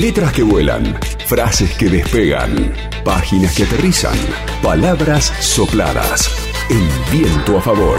[0.00, 2.72] Letras que vuelan, frases que despegan,
[3.04, 4.16] páginas que aterrizan,
[4.62, 6.30] palabras sopladas.
[6.70, 7.98] El viento a favor.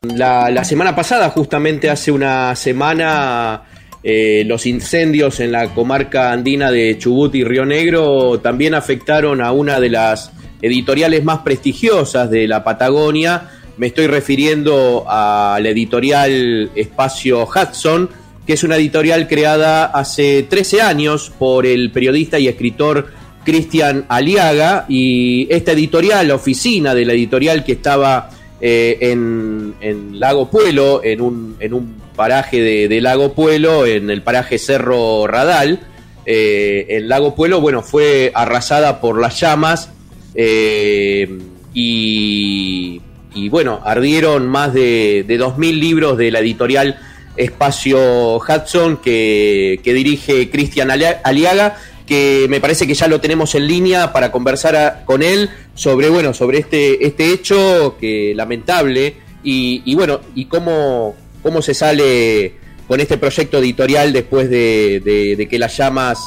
[0.00, 3.64] La, semana pasada, justamente hace una semana,
[4.02, 9.52] eh, los incendios en la comarca andina de Chubut y Río Negro también afectaron a
[9.52, 10.32] una de las
[10.62, 18.10] editoriales más prestigiosas de la Patagonia, me estoy refiriendo a la editorial Espacio Hudson,
[18.46, 23.06] que es una editorial creada hace 13 años por el periodista y escritor
[23.42, 24.84] Cristian Aliaga.
[24.86, 28.28] Y esta editorial, la oficina de la editorial que estaba
[28.60, 34.58] eh, en, Lago Puelo, en un, en un paraje de, Lago Puelo, en el paraje
[34.58, 35.80] Cerro Radal,
[36.26, 39.90] eh, en Lago Puelo, bueno, fue arrasada por las llamas.
[40.34, 41.38] Eh,
[41.72, 43.00] y
[43.34, 46.98] y bueno, ardieron más de, de 2.000 libros de la editorial
[47.36, 54.12] Espacio Hudson que, dirige Cristian Aliaga, que me parece que ya lo tenemos en línea
[54.12, 60.46] para conversar con él sobre, bueno, sobre este, este hecho que lamentable y, bueno, y
[60.46, 62.54] cómo, cómo se sale
[62.86, 66.18] con este proyecto editorial después de, que las llamas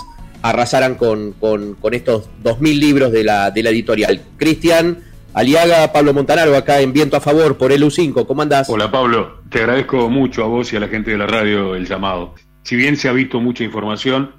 [0.41, 4.21] arrasaran con, con, con estos 2.000 libros de la, de la editorial.
[4.37, 8.27] Cristian, Aliaga Pablo Montanaro, acá en Viento a Favor por el U5.
[8.27, 8.69] ¿Cómo andás?
[8.69, 11.87] Hola Pablo, te agradezco mucho a vos y a la gente de la radio el
[11.87, 12.35] llamado.
[12.61, 14.31] Si bien se ha visto mucha información,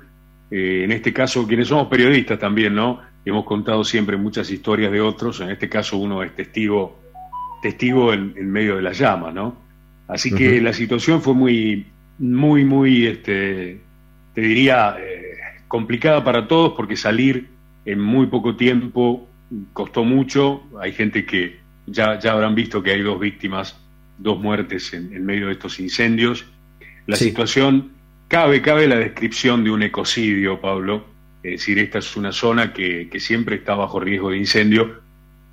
[0.52, 3.00] eh, en este caso quienes somos periodistas también, ¿no?
[3.24, 7.00] Hemos contado siempre muchas historias de otros, en este caso uno es testigo,
[7.60, 9.56] testigo en, medio de la llama, ¿no?
[10.06, 11.86] Así que la situación fue muy,
[12.18, 13.80] muy, muy, este,
[14.32, 15.34] te diría, eh,
[15.66, 17.48] complicada para todos porque salir
[17.84, 19.26] en muy poco tiempo
[19.72, 23.76] costó mucho, hay gente que ya, ya habrán visto que hay dos víctimas,
[24.18, 26.44] dos muertes en, medio de estos incendios.
[27.06, 27.92] La situación,
[28.28, 31.04] cabe, cabe la descripción de un ecocidio, Pablo,
[31.42, 35.02] es decir, esta es una zona que, siempre está bajo riesgo de incendio,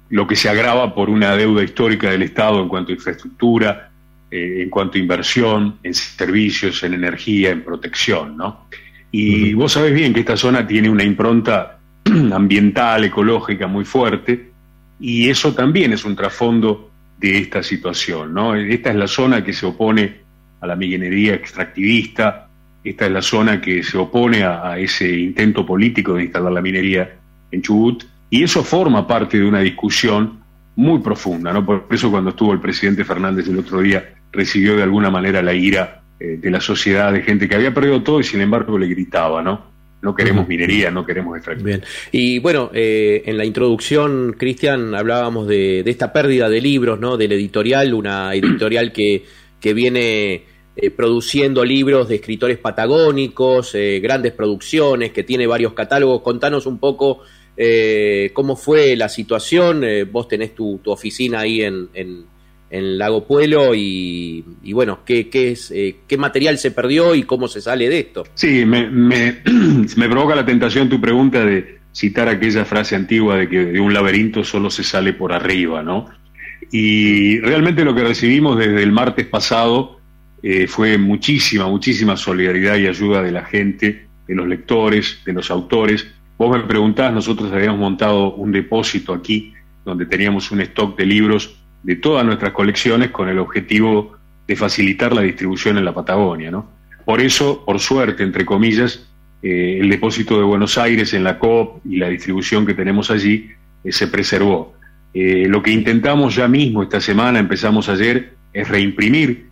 [0.09, 3.91] lo que se agrava por una deuda histórica del Estado en cuanto a infraestructura,
[4.29, 8.67] eh, en cuanto a inversión, en servicios, en energía, en protección, ¿no?
[9.11, 11.80] Y vos sabés bien que esta zona tiene una impronta
[12.33, 14.51] ambiental, ecológica muy fuerte,
[14.99, 18.33] y eso también es un trasfondo de esta situación.
[18.33, 18.55] ¿no?
[18.55, 20.21] Esta es la zona que se opone
[20.59, 22.47] a la minería extractivista,
[22.83, 27.17] esta es la zona que se opone a, ese intento político de instalar la minería
[27.51, 30.39] en Chubut, y eso forma parte de una discusión
[30.75, 31.51] muy profunda.
[31.53, 31.65] ¿no?
[31.65, 35.53] Por eso cuando estuvo el presidente Fernández el otro día, recibió de alguna manera la
[35.53, 38.87] ira eh, de la sociedad, de gente que había perdido todo y sin embargo le
[38.87, 39.70] gritaba, ¿no?
[40.01, 41.65] No queremos minería, no queremos extracción.
[41.65, 41.83] Bien.
[42.11, 47.17] Y bueno, eh, en la introducción, Cristian, hablábamos de, esta pérdida de libros, ¿no?
[47.17, 49.25] Del editorial, una editorial que,
[49.59, 50.43] que viene
[50.75, 56.21] eh, produciendo libros de escritores patagónicos, eh, grandes producciones, que tiene varios catálogos.
[56.21, 57.21] Contanos un poco
[58.33, 59.85] cómo fue la situación.
[60.11, 62.25] vos tenés tu, tu oficina ahí en, en
[62.71, 64.43] en Lago Puelo y,
[64.73, 68.23] bueno, ¿qué, qué, es, eh, ¿qué material se perdió y cómo se sale de esto?
[68.33, 73.65] Sí, me, me, provoca la tentación tu pregunta de citar aquella frase antigua de que
[73.65, 76.09] de un laberinto solo se sale por arriba, ¿no?
[76.71, 79.99] Y realmente lo que recibimos desde el martes pasado
[80.41, 85.51] eh, fue muchísima, muchísima solidaridad y ayuda de la gente, de los lectores, de los
[85.51, 86.07] autores.
[86.37, 89.53] Vos me preguntás, nosotros habíamos montado un depósito aquí
[89.83, 95.13] donde teníamos un stock de libros de todas nuestras colecciones con el objetivo de facilitar
[95.13, 96.51] la distribución en la Patagonia.
[96.51, 96.67] ¿no?
[97.05, 99.07] Por eso, por suerte, entre comillas,
[99.41, 103.49] eh, el depósito de Buenos Aires en la COP y la distribución que tenemos allí
[103.83, 104.73] eh, se preservó.
[105.13, 109.49] Eh, lo que intentamos ya mismo esta semana, empezamos ayer, es reimprimir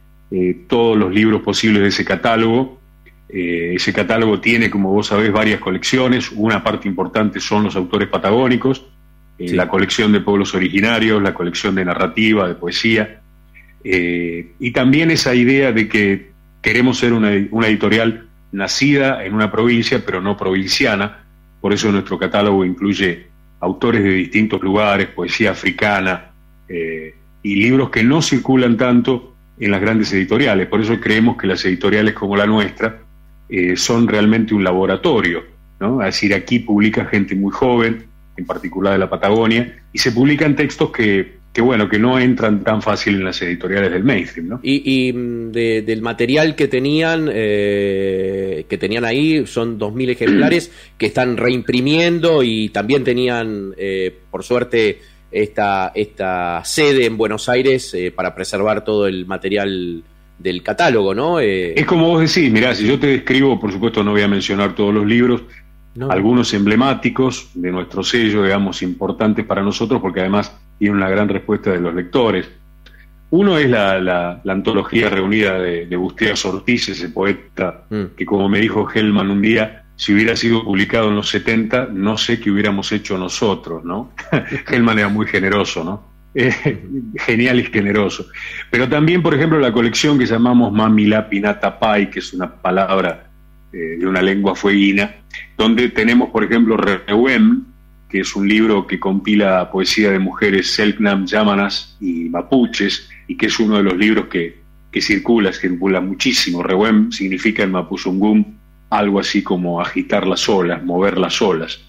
[0.68, 2.80] todos los libros posibles de ese catálogo.
[3.28, 6.32] ese catálogo tiene, como vos sabés, varias colecciones.
[6.32, 8.86] Una parte importante son los autores patagónicos,
[9.40, 13.22] la colección de pueblos originarios, la colección de narrativa, de poesía,
[13.84, 16.32] eh, y también esa idea de que
[16.62, 21.24] queremos ser una, editorial nacida en una provincia, pero no provinciana,
[21.62, 23.28] por eso nuestro catálogo incluye
[23.62, 26.32] autores de distintos lugares, poesía africana,
[26.68, 30.68] eh, y libros que no circulan tanto en las grandes editoriales.
[30.68, 33.00] Por eso creemos que las editoriales como la nuestra
[33.48, 35.44] eh, son realmente un laboratorio.
[35.80, 36.02] ¿no?
[36.02, 38.06] Es decir, aquí publica gente muy joven,
[38.40, 42.64] en particular de la Patagonia, y se publican textos que, que bueno, que no entran
[42.64, 44.60] tan fácil en las editoriales del mainstream, ¿no?
[44.64, 51.38] Y, mm, del material que tenían, eh, que tenían ahí, son 2.000 ejemplares que están
[51.38, 55.00] reimprimiendo y también tenían, eh, por suerte,
[55.32, 60.04] esta, esta sede en Buenos Aires eh, para preservar todo el material
[60.40, 61.42] del catálogo, ¿no?
[61.42, 64.74] es como vos decís, mirá, si yo te describo, por supuesto no voy a mencionar
[64.74, 65.42] todos los libros,
[66.10, 71.72] algunos emblemáticos de nuestro sello, digamos, importantes para nosotros, porque además tiene una gran respuesta
[71.72, 72.50] de los lectores.
[73.32, 78.16] Uno es la, la, antología reunida de, de Busteas Ortiz, ese poeta mm.
[78.18, 82.18] que, como me dijo Hellman un día, si hubiera sido publicado en los 70, no
[82.18, 84.14] sé qué hubiéramos hecho nosotros, ¿no?
[84.68, 86.04] Hellman era muy generoso, ¿no?
[86.34, 86.54] Eh,
[87.18, 88.26] genial y generoso.
[88.72, 93.29] Pero también, por ejemplo, la colección que llamamos Mamila Pinata Pai, que es una palabra
[93.72, 95.16] eh, de una lengua fueguina,
[95.58, 97.66] donde tenemos, por ejemplo, Rewem,
[98.10, 103.46] que es un libro que compila poesía de mujeres Selknam, Yamanas y Mapuches, y que
[103.46, 104.58] es uno de los libros que,
[104.92, 106.64] que circula, circula muchísimo.
[106.64, 108.44] Rewem significa en Mapuzungum
[108.90, 111.80] algo así como agitar las olas, mover las olas.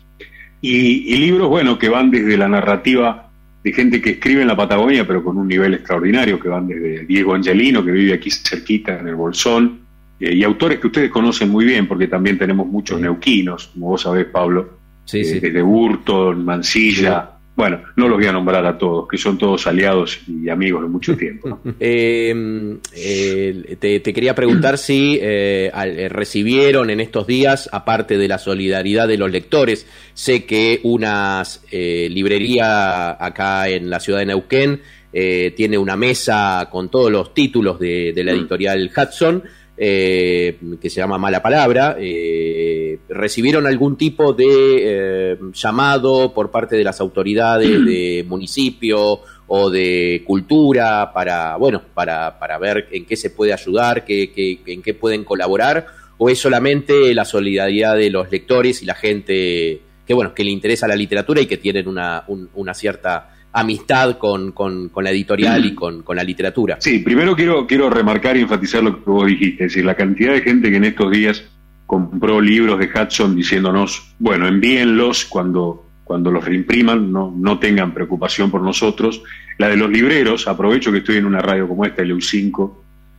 [0.60, 3.30] Y, y, libros, bueno, que van desde la narrativa
[3.64, 7.06] de gente que escribe en la Patagonia, pero con un nivel extraordinario, que van desde
[7.06, 9.80] Diego Angelino, que vive aquí cerquita en el Bolsón,
[10.20, 14.02] eh, y autores que ustedes conocen muy bien, porque también tenemos muchos neuquinos, como vos
[14.02, 17.30] sabés, Pablo, sí, eh, desde Burton, Mansilla.
[17.56, 20.88] Bueno, no los voy a nombrar a todos, que son todos aliados y amigos de
[20.88, 21.58] mucho tiempo.
[21.82, 29.30] Eh, te, quería preguntar si recibieron en estos días, aparte de la solidaridad de los
[29.30, 34.80] lectores, sé que una librería acá en la ciudad de Neuquén
[35.12, 38.36] tiene una mesa con todos los títulos de, de la mm.
[38.36, 39.42] editorial Hudson.
[39.82, 46.76] Eh, que se llama Mala Palabra, eh, recibieron algún tipo de eh, llamado por parte
[46.76, 53.16] de las autoridades de municipio o de cultura para, bueno, para, para ver en qué
[53.16, 55.86] se puede ayudar, qué, en qué pueden colaborar,
[56.18, 60.50] o es solamente la solidaridad de los lectores y la gente que, bueno, que le
[60.50, 65.74] interesa la literatura y que tienen una, una cierta amistad con, con, la editorial y
[65.74, 66.76] con, la literatura.
[66.80, 70.32] Sí, primero quiero, quiero remarcar y enfatizar lo que vos dijiste, es decir, la cantidad
[70.32, 71.44] de gente que en estos días
[71.86, 78.50] compró libros de Hudson diciéndonos, bueno, envíenlos cuando, cuando los reimpriman, no, no tengan preocupación
[78.50, 79.22] por nosotros.
[79.58, 82.72] La de los libreros, aprovecho que estoy en una radio como esta, el EU5,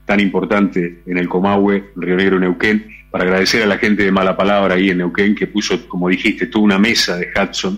[0.06, 4.38] tan importante en el Comahue, Río Negro, Neuquén, para agradecer a la gente de Mala
[4.38, 7.78] Palabra ahí en Neuquén, que puso, como dijiste, toda una mesa de Hudson.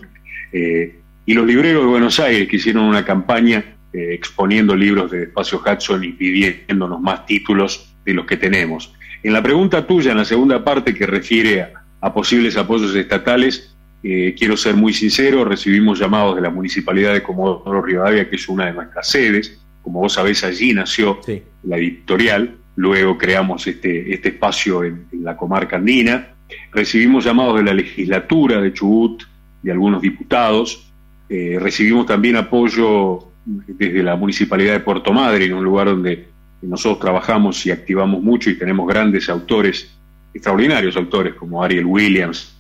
[0.51, 5.23] Eh, y los libreros de Buenos Aires que hicieron una campaña eh, exponiendo libros de
[5.23, 8.93] Espacio Hudson y pidiéndonos más títulos de los que tenemos.
[9.21, 11.67] En la pregunta tuya, en la segunda parte que refiere
[12.01, 17.23] a, posibles apoyos estatales, eh, quiero ser muy sincero, recibimos llamados de la Municipalidad de
[17.23, 19.61] Comodoro Rivadavia, que es una de nuestras sedes.
[19.81, 21.19] Como vos sabés, allí nació
[21.63, 22.57] la editorial.
[22.75, 26.29] Luego creamos este, este espacio en, en la comarca andina.
[26.73, 29.23] Recibimos llamados de la legislatura de Chubut,
[29.61, 30.92] de algunos diputados,
[31.29, 36.27] eh, recibimos también apoyo desde la Municipalidad de Puerto Madre, en un lugar donde
[36.61, 39.91] nosotros trabajamos y activamos mucho y tenemos grandes autores,
[40.33, 42.55] extraordinarios autores como Ariel Williams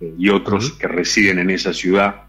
[0.00, 2.22] eh, y otros que residen en esa ciudad.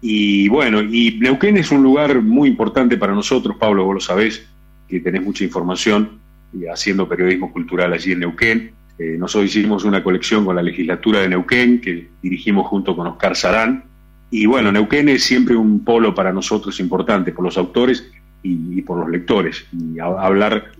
[0.00, 4.46] Y bueno, y Neuquén es un lugar muy importante para nosotros, Pablo, vos lo sabés,
[4.88, 6.20] que tenés mucha información
[6.52, 8.72] y haciendo periodismo cultural allí en Neuquén.
[8.98, 13.36] Eh, nosotros hicimos una colección con la legislatura de Neuquén que dirigimos junto con Oscar
[13.36, 13.84] Sarán
[14.30, 18.10] y bueno, Neuquén es siempre un polo para nosotros importante, por los autores
[18.42, 19.64] y, por los lectores.
[19.72, 20.72] Y hablar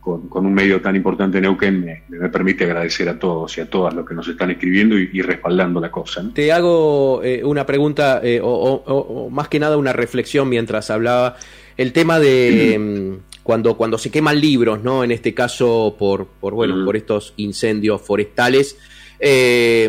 [0.00, 4.06] con, un medio tan importante Neuquén me, permite agradecer a todos y a todas los
[4.06, 6.24] que nos están escribiendo y, respaldando la cosa.
[6.34, 11.36] Te hago eh, una pregunta, eh, o, más que nada una reflexión mientras hablaba.
[11.76, 15.04] El tema de mm, cuando, cuando se queman libros, ¿no?
[15.04, 18.76] En este caso por, por bueno, por estos incendios forestales.
[19.22, 19.84] Eh,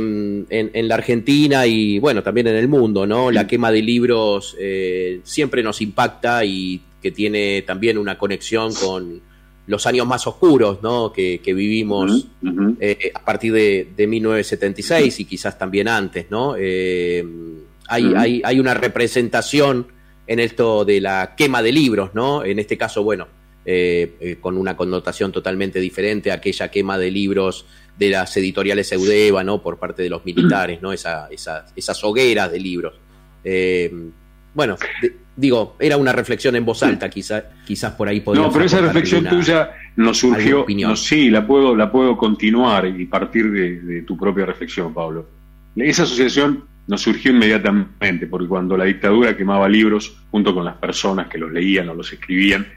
[0.50, 3.31] en, la Argentina y bueno, también en el mundo, ¿no?
[3.31, 9.21] La quema de libros eh, siempre nos impacta y que tiene también una conexión con
[9.67, 11.13] los años más oscuros, ¿no?
[11.13, 12.27] Que, vivimos
[12.81, 16.55] eh, a partir de, 1976 y quizás también antes, ¿no?
[16.55, 17.23] hay,
[17.88, 19.88] hay, hay una representación
[20.27, 22.43] en esto de la quema de libros, ¿no?
[22.43, 23.27] En este caso, bueno,
[24.41, 27.65] con una connotación totalmente diferente a aquella quema de libros
[27.98, 29.62] de las editoriales Eudeva, ¿no?
[29.62, 30.91] Por parte de los militares, ¿no?
[30.91, 32.93] Esa, esas hogueras de libros.
[33.43, 33.91] Eh,
[34.53, 34.75] bueno,
[35.36, 39.25] digo, era una reflexión en voz alta, quizás quizás por ahí No, pero esa reflexión
[39.25, 44.93] tuya nos surgió, sí, la puedo, la puedo continuar y partir de, tu propia reflexión,
[44.93, 45.27] Pablo.
[45.75, 51.27] Esa asociación nos surgió inmediatamente, porque cuando la dictadura quemaba libros junto con las personas
[51.29, 52.67] que los leían o los escribían,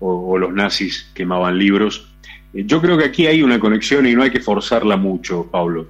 [0.00, 2.09] o los nazis quemaban libros,
[2.52, 5.86] yo creo que aquí hay una conexión y no hay que forzarla mucho, Pablo,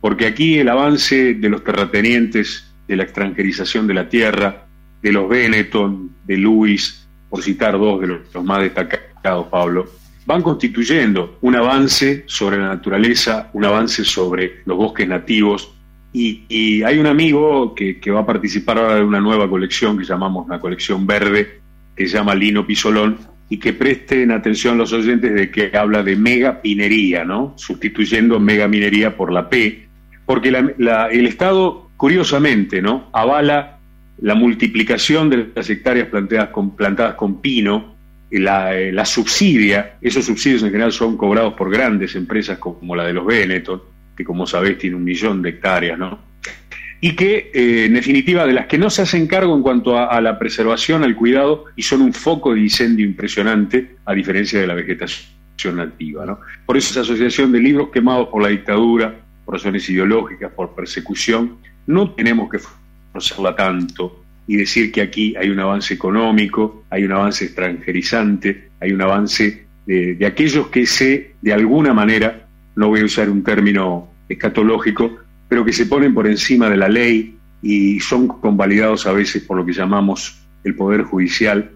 [0.00, 4.66] porque aquí el avance de los terratenientes, de la extranjerización de la tierra,
[5.02, 9.86] de los Benetton, de Luis, por citar dos de los, más destacados, Pablo,
[10.24, 15.72] van constituyendo un avance sobre la naturaleza, un avance sobre los bosques nativos.
[16.12, 20.46] Y, hay un amigo que, va a participar ahora de una nueva colección que llamamos
[20.46, 21.60] una colección verde,
[21.94, 23.18] que se llama Lino Pisolón,
[23.50, 27.54] y que presten atención los oyentes de que habla de megapinería, ¿no?
[27.56, 29.88] Sustituyendo megaminería por la P,
[30.26, 33.08] porque el Estado, curiosamente, ¿no?
[33.12, 33.78] Avala
[34.20, 37.96] la multiplicación de las hectáreas plantadas con, plantadas con pino,
[38.30, 43.04] la, eh, la, subsidia, esos subsidios en general son cobrados por grandes empresas como la
[43.04, 43.80] de los Benetton,
[44.14, 46.27] que como sabéis tiene un millón de hectáreas, ¿no?
[47.00, 50.20] Y que, eh, en definitiva, de las que no se hacen cargo en cuanto a,
[50.20, 54.74] la preservación, al cuidado, y son un foco de incendio impresionante, a diferencia de la
[54.74, 56.40] vegetación nativa, ¿no?
[56.66, 59.14] Por eso esa asociación de libros quemados por la dictadura,
[59.44, 62.58] por razones ideológicas, por persecución, no tenemos que
[63.12, 68.92] forzarla tanto y decir que aquí hay un avance económico, hay un avance extranjerizante, hay
[68.92, 74.08] un avance de, aquellos que se, de alguna manera, no voy a usar un término
[74.28, 79.42] escatológico, pero que se ponen por encima de la ley y son convalidados a veces
[79.42, 81.70] por lo que llamamos el Poder Judicial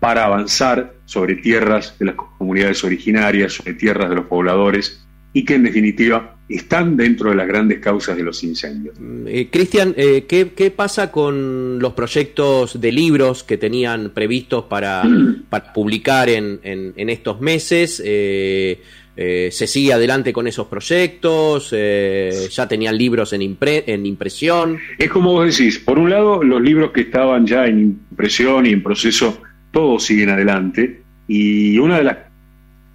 [0.00, 5.54] para avanzar sobre tierras de las comunidades originarias, sobre tierras de los pobladores y que
[5.54, 8.96] en definitiva están dentro de las grandes causas de los incendios.
[9.26, 15.02] Eh, Cristian, eh, ¿qué, pasa con los proyectos de libros que tenían previstos para,
[15.74, 18.02] publicar en, estos meses?
[18.04, 18.82] Eh,
[19.14, 21.70] ¿Se sigue adelante con esos proyectos?
[21.70, 24.78] ¿Ya tenían libros en, en impresión?
[24.98, 28.70] Es como vos decís, por un lado los libros que estaban ya en impresión y
[28.70, 31.02] en proceso, todos siguen adelante.
[31.28, 32.18] Y una de las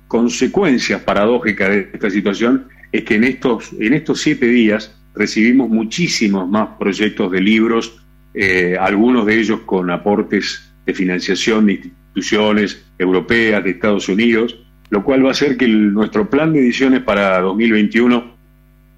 [0.07, 6.47] consecuencias paradójicas de esta situación es que en estos, en estos siete días recibimos muchísimos
[6.47, 7.99] más proyectos de libros,
[8.33, 14.57] eh, algunos de ellos con aportes de financiación de instituciones europeas, de Estados Unidos,
[14.89, 18.37] lo cual va a hacer que nuestro plan de ediciones para 2021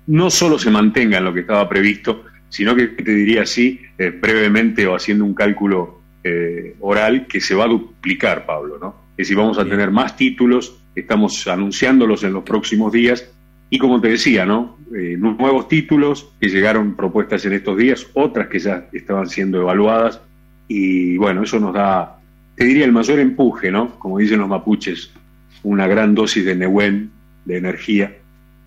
[0.07, 4.09] no solo se mantenga en lo que estaba previsto, sino que te diría así, eh,
[4.09, 8.95] brevemente o haciendo un cálculo eh, oral, que se va a duplicar, Pablo, ¿no?
[9.11, 13.29] Es decir, vamos a tener más títulos, estamos anunciándolos en los próximos días
[13.69, 14.77] y como te decía, ¿no?
[14.95, 20.21] Eh, nuevos títulos que llegaron propuestas en estos días, otras que ya estaban siendo evaluadas
[20.67, 22.17] y bueno, eso nos da,
[22.55, 23.99] te diría, el mayor empuje, ¿no?
[23.99, 25.11] Como dicen los mapuches,
[25.63, 27.11] una gran dosis de Nehuen,
[27.45, 28.13] de energía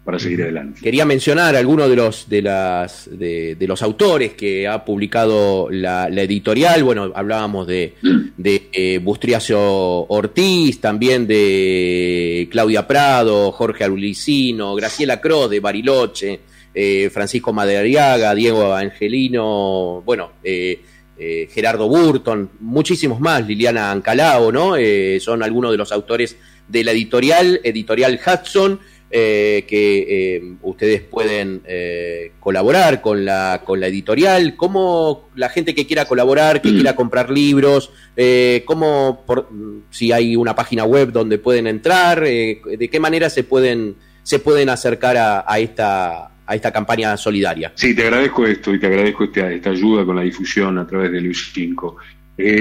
[0.04, 0.80] para seguir adelante.
[0.82, 6.82] Quería mencionar algunos de los de las de, los autores que ha publicado la, editorial.
[6.82, 7.94] Bueno, hablábamos de,
[8.36, 16.40] de eh, Bustriacio Ortiz, también de Claudia Prado, Jorge Arulicino, Graciela Croz de Bariloche,
[16.74, 20.80] eh, Francisco Madariaga, Diego Angelino, bueno, eh,
[21.52, 24.74] Gerardo Burton, muchísimos más, Liliana Ancalao, ¿no?
[25.20, 26.36] son algunos de los autores
[26.68, 28.80] de la editorial, editorial Hudson.
[29.14, 35.74] Eh, que eh, ustedes pueden eh, colaborar con la, con la editorial, cómo la gente
[35.74, 37.92] que quiera colaborar, que quiera comprar libros,
[38.64, 39.50] cómo, por,
[39.90, 44.70] si hay una página web donde pueden entrar, de qué manera se pueden, se pueden
[44.70, 47.72] acercar a, esta a esta campaña solidaria.
[47.74, 51.12] Sí, te agradezco esto y te agradezco esta, esta ayuda con la difusión a través
[51.12, 51.96] de Luis 5.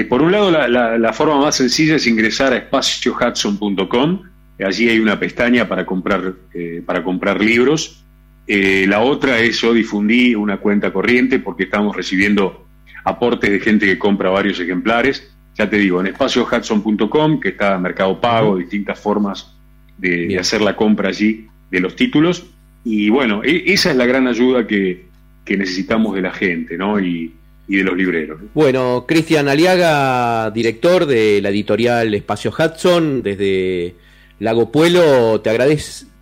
[0.08, 4.20] Por un lado, la, la, la, forma más sencilla es ingresar a espaciohudson.com
[4.64, 8.04] Allí hay una pestaña para comprar, eh, para comprar libros.
[8.46, 12.66] Eh, la otra es yo difundí una cuenta corriente porque estamos recibiendo
[13.04, 15.30] aportes de gente que compra varios ejemplares.
[15.56, 19.54] Ya te digo, en espaciohudson.com, que está Mercado Pago, distintas formas
[19.98, 22.46] de, hacer la compra allí de los títulos.
[22.84, 25.06] Y bueno, e, esa es la gran ayuda que,
[25.44, 27.00] que necesitamos de la gente, ¿no?
[27.00, 27.34] Y,
[27.68, 28.40] y de los libreros.
[28.54, 33.94] Bueno, Cristian Aliaga, director de la editorial Espacio Hudson, desde
[34.40, 35.50] Lago Puelo, te,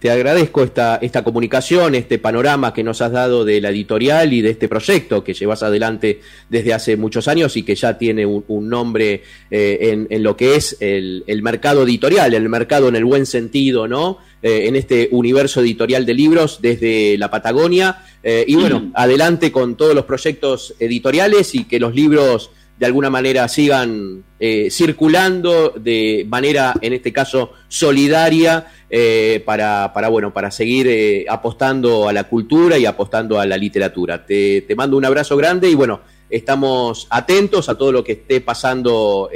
[0.00, 4.40] te agradezco esta, esta comunicación, este panorama que nos has dado de la editorial y
[4.40, 8.68] de este proyecto que llevas adelante desde hace muchos años y que ya tiene un,
[8.68, 13.88] nombre eh, en, lo que es el, mercado editorial, el mercado en el buen sentido,
[13.88, 14.18] ¿no?
[14.42, 18.04] Eh, en este universo editorial de libros desde la Patagonia.
[18.22, 22.50] Eh, y bueno, adelante con todos los proyectos editoriales y que los libros
[22.80, 30.08] de alguna manera sigan eh, circulando de manera, en este caso, solidaria eh, para, para,
[30.08, 34.24] bueno, para seguir eh, apostando a la cultura y apostando a la literatura.
[34.24, 36.00] Te, te, mando un abrazo grande y bueno,
[36.30, 39.28] estamos atentos a todo lo que esté pasando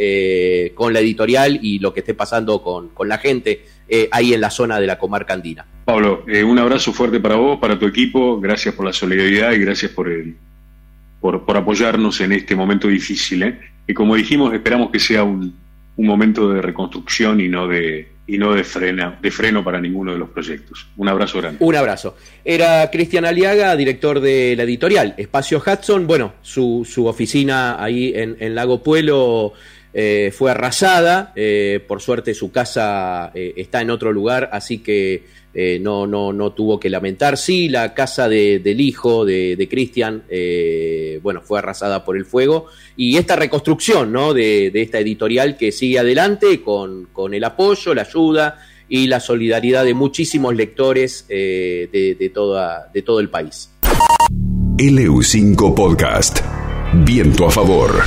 [0.74, 3.66] con la editorial y lo que esté pasando con, con la gente
[4.10, 5.66] ahí en la zona de la comarca andina.
[5.84, 9.90] Pablo, un abrazo fuerte para vos, para tu equipo, gracias por la solidaridad y gracias
[9.92, 10.34] por el
[11.30, 13.42] por, apoyarnos en este momento difícil.
[13.44, 13.58] ¿eh?
[13.86, 15.62] Y como dijimos, esperamos que sea un,
[15.96, 20.18] momento de reconstrucción y no de, y no de freno, de freno para ninguno de
[20.18, 20.88] los proyectos.
[20.96, 21.64] Un abrazo grande.
[21.64, 22.16] Un abrazo.
[22.44, 26.06] Era Cristian Aliaga, director de la editorial Espacio Hudson.
[26.06, 29.52] Bueno, su, su oficina ahí en, Lago Puelo
[29.96, 31.32] eh, fue arrasada.
[31.36, 35.32] Eh, por suerte su casa eh, está en otro lugar, así que
[35.82, 37.38] no, no, no tuvo que lamentar.
[37.38, 40.24] Sí, la casa del hijo de, Cristian,
[41.22, 42.66] bueno, fue arrasada por el fuego.
[42.96, 44.34] Y esta reconstrucción ¿no?
[44.34, 48.58] de, esta editorial que sigue adelante con, con el apoyo, la ayuda
[48.88, 53.70] y la solidaridad de muchísimos lectores de, de, toda, de todo el país.
[54.76, 56.40] LU5 Podcast.
[57.04, 58.02] Viento a favor.